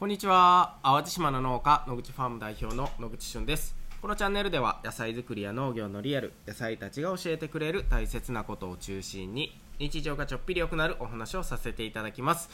[0.00, 0.78] こんにちは。
[0.82, 3.76] 淡路島の農家野口ファーム代表の野口俊です。
[4.00, 12.48] このチャンネルでは野菜作りや農業のリアル野菜たちが教えてくれる大切なことを中心に日常がちょっぴり良くなるお話をさせていただきます。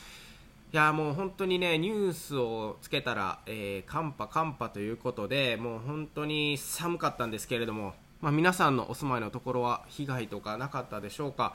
[0.73, 11.55] いやもう本当にねニュースをつけたら、えー、寒波寒波ということでもう本当に寒かったんですけれどもまあ、皆さんのお住まいのところは被害とかなかったでしょうか、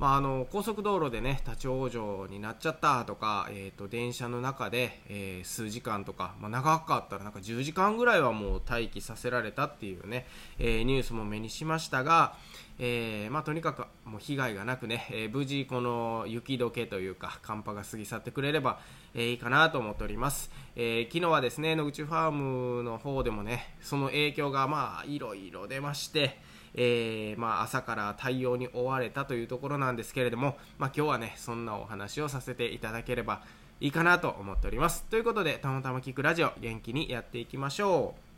[0.00, 10.26] まあ、あの高速道路でね立ち往生になっちゃったとか、えーと、電車の中で、えー、数時間とか、まあ、長かったらなんか10時間ぐらいはもう待機させられたっていうね、
[10.58, 12.34] えー、ニュースも目にしましたが、
[12.78, 18.80] えーまあ、とにかくもう被害がなくね、えー、無事この雪解けというか寒波が過ぎ去ってくれれば、
[19.12, 26.38] えー、いいかなと思っております、えー、昨日はですね野口ファームの方でもねその影響がまあいろいろ出まして、
[26.74, 33.42] えーまあ、朝から対応に追われたというところなんですけれども、まあ、今日はねそんなお話をさせていただければ
[33.80, 35.04] いいかなと思っております。
[35.04, 38.30] ということでたまたま聞くラジオ元気にやっていきましょう。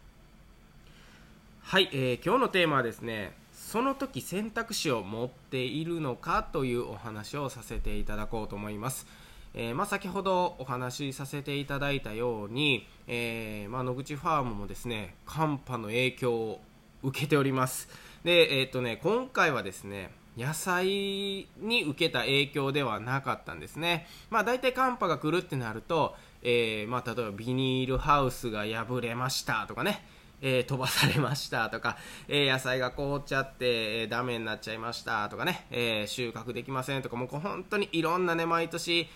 [1.65, 9.07] はい、えー、今日のテーマはですねその時選択肢を持っているのかというお話をさせていただこうと思います。
[9.55, 16.61] えー、まあ、先ほどお話しさせていただいたように、えー、まあ、野口ファームもですね寒波の影響を
[17.03, 17.89] 受けております。
[18.25, 30.05] で、えー、とね、今回はですね野菜に受けた影響ではなかったんですね、まあ、大体寒波が来るってなると、えー、まあ、例えばビニールハウスが破れましたとかね
[30.45, 39.09] えー、飛ばされましたとか、えー、野菜が凍っちゃって、えー、ダメになっちゃいましたとかね、え収穫できませんとか、もう本当にいろんなね、毎年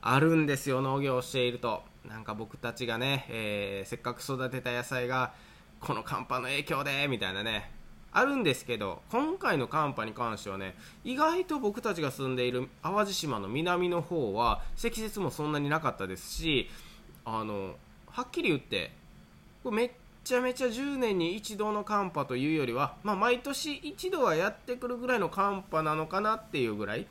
[0.00, 1.84] あるんですよ、農業をしていると。
[2.04, 5.34] なんか僕たちがね、えせっかく育てた野菜が、
[5.78, 7.70] この寒波の影響で、みたいなね、
[8.12, 16.68] あるんですけど、今回の寒波に関してはね、意外と僕たちが住んでいる淡路島の南の方は、積雪もそんなになかったですし、
[17.24, 17.76] あの、
[18.08, 18.92] はっきり言って、
[19.64, 19.90] これめっ
[20.24, 27.06] ちゃめちゃ10年に一度の寒波というよりは、まあ、毎年一度はやってくるぐらいの寒波なのかなっていうぐらい、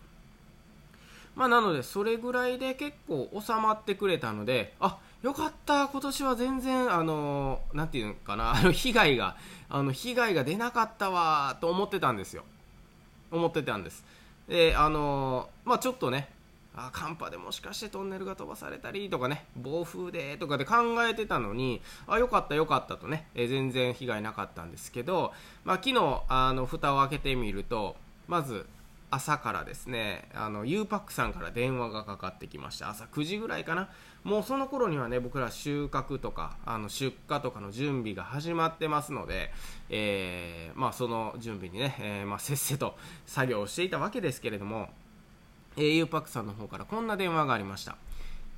[1.35, 9.35] まあ、なのでそれぐらいで結構収まってくれたのであっよかった今年は全然あのなんていうのかな あの被害が
[9.69, 12.43] あの被害が出なかったわと思ってたんですよ。
[13.29, 14.03] 思ってたんです。
[14.47, 16.29] であのまあちょっとね
[16.75, 25.33] あ寒波でもしかしてトンネルが飛ばされたりとかね暴風でとかで考えてたのにあよかったよかったとね、え全然被害なかったんですけど、
[25.65, 27.95] まあ、昨日あの蓋を開けてみると
[28.27, 28.65] まず
[29.11, 33.89] 朝からですねあの U パックさんから電話がかかってきました朝9時ぐらいかな
[34.23, 39.51] もうその頃にはね僕ら収穫とかあの出荷とかの準備が始まってますので、
[39.89, 42.95] えー、まあ、その準備にね、えー、まあ、せっせと
[43.25, 44.89] 作業をしていたわけですけれども
[45.77, 47.95] えー、ゆうぱくさんの方からこんな電話がありました。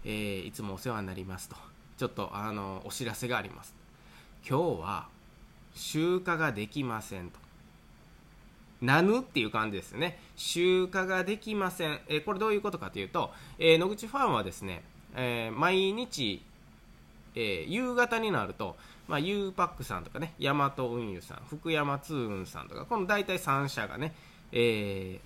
[0.04, 1.56] えー、いつもお世話になりますと。
[1.98, 3.76] ちょっと、あの、お知らせがあります。
[4.48, 5.08] 今日は、
[5.76, 7.40] 集荷ができませんと。
[8.84, 10.20] なぬっていう感じですね。
[10.36, 12.00] 集荷ができません。
[12.08, 14.84] えー、これどういうことかというと、えー、野口ファンはですね、
[15.16, 16.42] えー、毎日、
[17.36, 18.76] え夕方になると、
[19.08, 24.14] まあ、U パックさんとかね、ヤマト運輸さん、福山通運さんとか、この大体3社がね、
[24.52, 25.20] え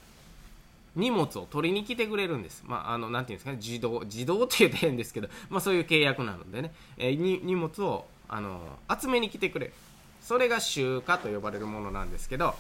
[0.96, 2.64] ー、荷物を取りに来てくれるんです。
[2.66, 8.62] まあ、あの、なんていうんですかね、自動、自動って言うと変ですけど、まあそういう契約なのでね、えー、荷物を、あの、
[9.00, 9.74] 集めに来てくれる。
[10.22, 12.56] それが集荷と呼ばれるものなんですけど、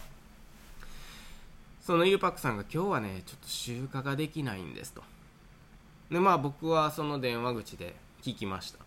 [1.87, 5.01] そのゆうパックさんが今日はね、ちょっと集荷ができないんですと。
[6.11, 8.79] で、まあ僕はその電話口で聞きました。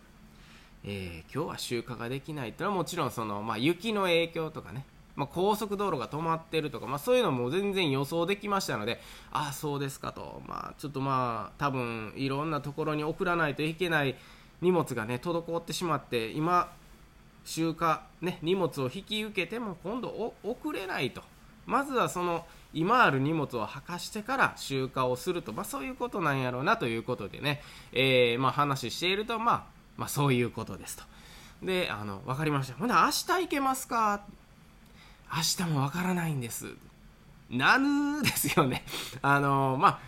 [0.83, 4.85] えー、今日は集荷ができないってのはもちろんその、まあ雪の影響とかね、
[5.15, 9.01] まあ、高速道路が止まってるとか、まあ、そういうのも全然予想できましたので、
[9.31, 14.15] ああ、そうですかと、まあ、ちょっとまあ、多分いろんなところに送らないといけない
[14.61, 16.71] 荷物がね、滞ってしまって、今、
[17.45, 21.23] 集荷、ね、荷物を引き受けても今度送れないと。
[21.65, 27.61] まずはその、今ある荷物を履かしてから集荷をすると、まあ、そういうことなんやろうなということでね、
[27.91, 29.63] えー、まあ、話していると、まあ、
[29.97, 31.03] まあ、そういうことですと。
[31.61, 32.73] で、あの、わかりました。
[32.75, 34.21] ほな、明日行けますか？
[35.33, 36.73] 明日もわからないんです。
[37.49, 38.85] なぬですよね。
[39.21, 39.99] あの、まあ、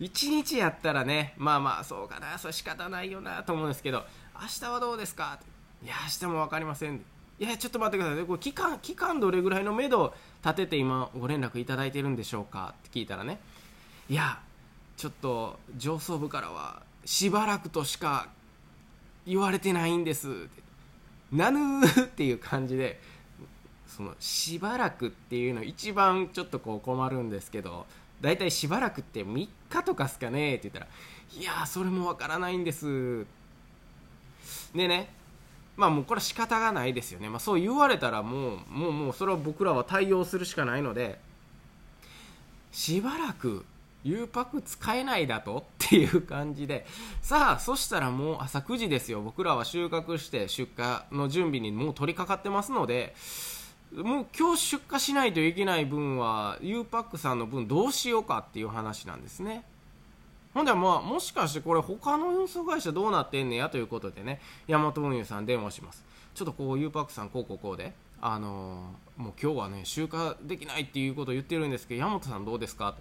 [0.00, 4.04] 一日やったらね、まあまあ、そうかな、それ仕方ないよなと思うんですけど、
[4.40, 5.38] 明日はどうですか？
[5.84, 7.04] いや、明日も分かりません。
[7.40, 8.24] いや、ちょっと待ってください。
[8.24, 10.12] これ期間、期間どれぐらいの目処
[10.44, 12.74] 立てて今ご連絡いただいてるんでしょうか？
[12.88, 13.38] って聞いたらね、
[14.10, 14.40] いや、
[14.96, 18.28] ちょっと上層部からはしばらくとしか
[19.26, 20.28] 言われてないんです。
[20.28, 20.62] って。
[21.30, 23.00] なぬー っていう感じで、
[23.86, 27.86] そのしばらくっていうの一番ちょっとこう困るんですけど
[28.20, 30.56] 大体しばらくって3日とかっすかね？
[30.56, 30.86] って言ったら
[31.40, 33.26] いやそれもわからないんです。
[34.74, 35.12] でね
[35.78, 41.20] まあもうこれは仕方がないですよね、まあ、そう言われたらもうもうもうそれは僕らは対応するしかないので
[42.72, 43.64] しばらく
[44.04, 46.86] U パック使えないだとっていう感じで。
[47.20, 49.20] さあそしたらもう朝9時ですよ。
[49.20, 53.14] 僕らは収穫して出荷の準備にもう取り掛かってますので
[53.92, 59.64] もう今日出荷しないといけない分は U パックさんの分どうしようかっていう話なんですね。
[60.54, 66.04] ほんでまあもしかしてこれ他の運送会社どうなってんねやということでねヤマト運輸さん電話します。
[66.34, 72.96] ちょっとこう U パックさんこうこうこうであのー、もう今日はね集荷できないっていうことを言ってるんですけど山本さんどうですか？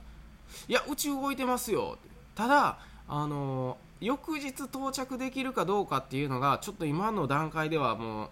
[0.68, 1.98] いやうち動いてますよ。
[2.36, 8.30] ただあのー、翌日到着できるかどうかっていうのがちょっと今の段階ではもう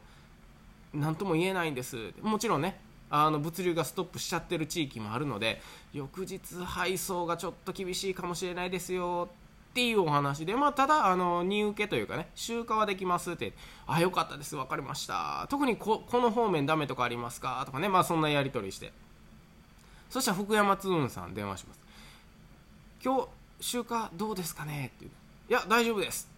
[0.93, 2.13] 何とも言えないんです。
[2.21, 2.79] もちろんね
[3.09, 5.61] あの物流がストップしちゃってる地域もあるので
[5.93, 9.29] 翌日配送がちょっと厳しいかもしれないですよ
[9.71, 13.53] っていうお話で、まあ、ただあの荷受けというかね集荷はできますって
[13.87, 15.47] あよかったです分かりました。
[15.49, 17.61] 特にここの方面ダメとかありますか？
[17.65, 18.93] とかねまあそんなやり取りして。
[20.09, 21.79] そしたら福山通運さん電話します。
[23.03, 23.27] 今日
[23.59, 24.91] 集荷どうですかね？
[24.95, 25.11] っていう。
[25.49, 26.29] いや大丈夫です。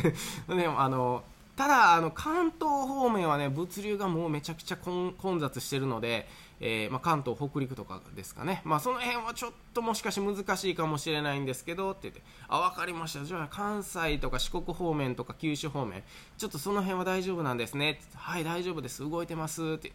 [0.48, 1.22] でもあの
[1.56, 6.28] ただあの関東方面はね物流がもうめちゃくちゃ混雑してるので、
[6.60, 13.24] えー、まあ、関東北陸とかですかね、まあ、その辺はちょっともしかし難しいかもしれないんですけどって言ってあ分かりました。
[13.24, 16.02] じゃあ関西とか四国方面とか九州方面
[16.36, 19.08] ちょっとその辺は大丈夫なんですねってはい大丈夫です。
[19.08, 19.92] 動いてますって。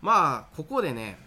[0.00, 1.18] まあここでね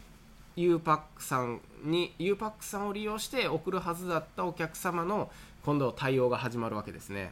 [0.56, 5.30] U パックさんに U パックさんを利用して送るはずだったお客様の
[5.64, 7.32] 今度対応が始まるわけですね。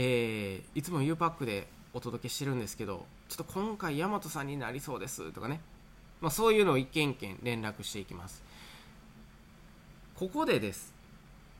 [0.00, 5.60] えー、いつも U パックでお届けしてるんですけどちょっと今回大和さんになりそうですとかね、
[6.20, 8.42] まあ、そういうのを一件一件連絡していきます。
[10.14, 10.94] ここでです。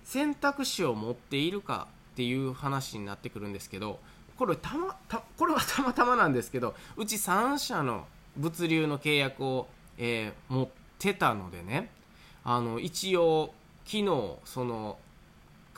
[0.04, 3.98] 選択肢を持っているかっていう話になってくるんですけど
[4.36, 8.06] これたまたこれはたまたまなんですけどうち3社の
[8.36, 9.66] 物流の契約を、
[9.98, 10.68] えー、持っ
[10.98, 11.90] てたのでね。
[12.44, 13.52] あの一応
[13.84, 14.04] 昨日
[14.44, 14.96] その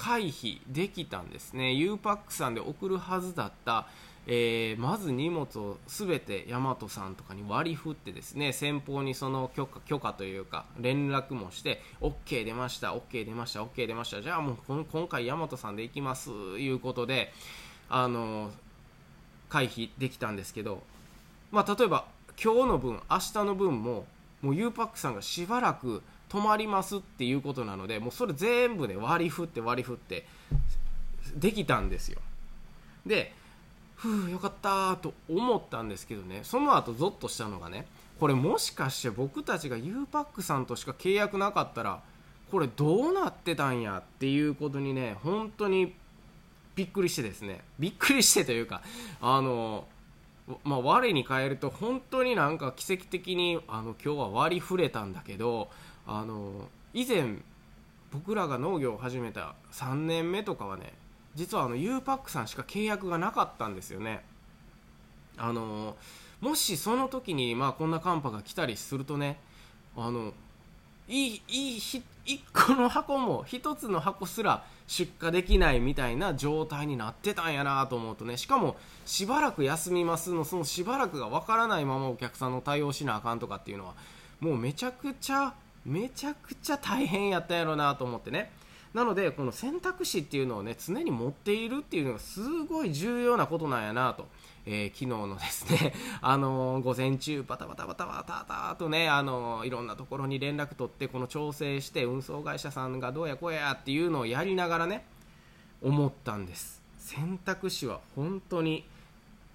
[0.00, 1.74] 回避できたんですね。
[1.74, 3.86] U パックさんで送るはずだった、
[4.26, 14.22] えー、まず荷物を全て大和さんとかに割り振ってですね先方にその許可許可というか連絡もして OK 出ました OK 出ました OK 出ました。
[14.22, 17.30] じゃあもう今回大和さんで行きますいうことで
[17.90, 18.50] あの
[19.50, 20.82] 回避できたんですけど、
[21.52, 22.06] まあ、例えば
[22.42, 24.06] 今日の分明日の分も
[24.40, 30.26] もう U パックさんがしばらく止まりますっていうことなのでもうそれ全部で割り振って割り振って
[31.36, 32.20] できたんですよ。
[33.04, 33.34] で
[33.96, 37.86] ふうよかったと思ったんですけどねその後ゾッとしたのがね
[38.18, 42.00] これもしかして僕たちが U パックさんとしか契約なかったら
[42.50, 45.94] これどうなってたんやっていうことにね本当に
[46.74, 47.60] びっくりしてですね。
[47.78, 48.82] びっくりしてというか
[49.20, 49.86] あの
[50.64, 55.70] まあ、我に返ると本当になんか奇跡的にあの今日は割り振れたんだけど
[56.06, 57.36] あの以前
[58.10, 60.92] 僕らが農業を始めた3年目とかはね
[61.34, 64.24] 実はあの U パックさんしか契約がなかったんですよね。
[65.36, 65.96] あの
[66.40, 69.38] もしその時にまあこんな寒波が来たりするとね
[69.96, 70.32] あの
[71.08, 83.94] いいいい1個の箱も1つの箱すら出荷できないみたいな状態になってたんやなと思うとねしかもしばらく休みますのそのしばらくがわからないままお客さんの対応しなあかんとかっていうのは
[84.40, 88.50] もうめちゃくちゃめちゃくちゃ大変やったんやろうなと思ってね。
[88.94, 94.26] なのでこの選択肢っていうのをね常に持っているっていうのがすごい重要なことなんやなと、
[94.66, 105.06] えー、昨日のですね あのー、午前中バタバタバタバタバタとねあのー、いろんなところに連絡取ってこの調整して運送会社さんがどうやこうやっていうのをやりながらね
[105.82, 106.82] 思ったんです。
[106.98, 108.84] 選択肢は本当に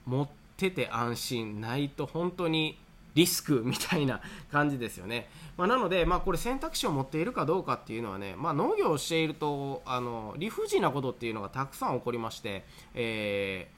[0.05, 2.77] 持ってて安心ないと本当に
[3.15, 5.29] リスクみたいな感じですよね。
[5.57, 13.69] まあ、なので、まあ、これ選択肢を持っているかどうかっていうのはね、まあ、農業をしているとあの理不尽なことっていうのがたくさん起こりまして、え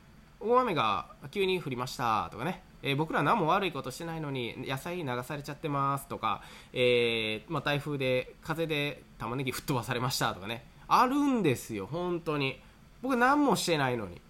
[0.41, 6.41] ー、大雨が急に降りましたとかね、えー、僕ら何も悪いことしてないのに野菜流されちゃってますとか、
[6.73, 10.65] えー、まあ、台風で風で玉ねぎ吹っ飛ばされましたとかね。
[10.87, 12.59] あるんですよ本当に。
[13.01, 14.21] 僕何もしてないのに。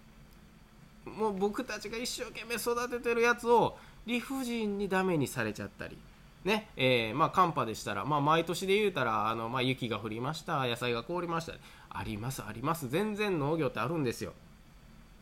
[1.05, 5.97] もう僕たちが一生懸命育ててるやつを理不尽にダメにされちゃったり、
[6.43, 6.69] ね。
[6.75, 10.65] えー、まあ、寒波でしたら、まあ、毎年で言うたらあの、まあ、雪が降りました。
[10.65, 11.53] 野菜が凍りました。
[11.89, 12.89] ありますあります。
[12.89, 14.33] 全然農業ってあるんですよ。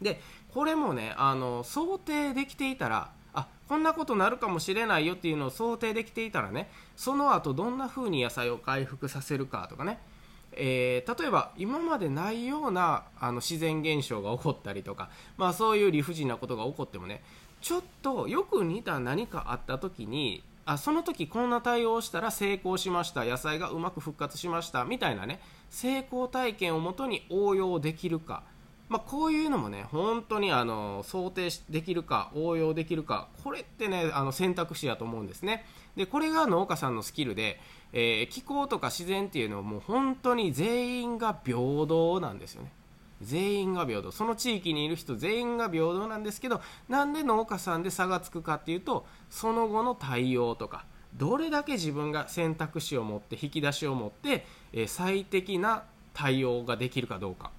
[0.01, 0.19] で
[0.53, 9.99] これもねあの想定できていたらあこんなことなるかもしれないよっていうのを想定できていたらねその後どんな風に野菜を回復させるかとかね。
[10.57, 17.21] えー、例えば今までないようなあの自然現象が起こったりとか、まあ、そういう理不尽なことが起こってもね
[17.65, 25.39] ちょっとよく似た何かあった時にあその時こんな対応をしたら成功しました野菜がうまく復活しましたみたいなね
[25.71, 28.43] 成功体験をもとに応用できるか、
[28.87, 35.65] まあ、こういうのもね本当にあの想定できるか応用できるかこれってねあの選択肢やと思うんですね。
[35.95, 37.59] でこれが農家さんのスキルで
[37.97, 42.71] えー、気候とか自然っていうのはもう本当に全員が平等なんですよね。
[43.21, 44.11] 全員が平等。
[44.11, 50.85] その地域にいる人全員が平等なんですけどなんで農家さんで差がつくかっていうとその後の対応とか
[51.17, 57.51] どれだけ自分が選択肢を持って引き出しを持って、え、最適な対応ができるかどうか、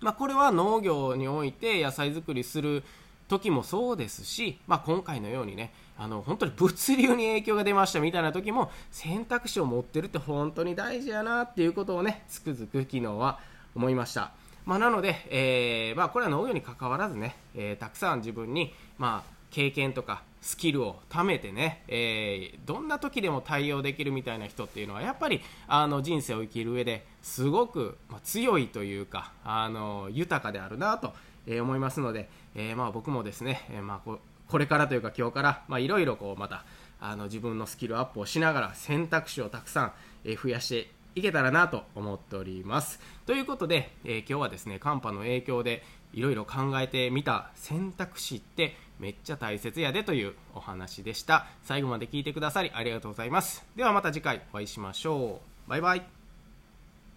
[0.00, 2.84] まあ、これは農業において野菜作りする
[3.28, 13.40] 時もそうですし、まあ、今回のようにねあの本当に物流に影響が出ましたみたいな時も選択肢を持ってるって本当に大事やなっていうことをねつくづく昨日は
[13.74, 14.32] 思いました、
[14.68, 31.14] まあ、なので、えー、まあ、これは農業に関わらずね、えー、たくさん自分に、まあ、経験とかスキルを貯めてね、えー、どんな時でも対応できるみたいな人っていうのはやっぱりあの人生を生きる上ですごく、ま強いというかあの豊かであるなと
[31.46, 36.66] え思いますので、えまあ、僕もですね、えまあ、これからというか今日からいろいろまた
[37.00, 39.92] あの自分のスキルアップをしながら選択肢をたくさん、
[40.26, 43.00] え増やしていけたらなと思っております。
[43.26, 45.82] ということで、え今日はですね寒波の影響で
[46.12, 51.46] いろいろ考えてみた選択肢ってめっちゃ大切やでというお話でした。
[51.62, 53.64] 最後まで聞いてくださりありがとうございます。
[53.76, 55.70] ではまた次回お会いしましょう。
[55.70, 56.17] バイバイ。